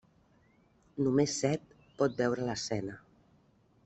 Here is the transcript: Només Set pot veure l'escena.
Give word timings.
Només 1.07 1.35
Set 1.43 1.75
pot 1.99 2.15
veure 2.21 2.47
l'escena. 2.47 2.97